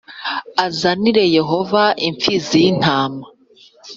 [0.65, 3.25] azanire Yehova imfizi y intama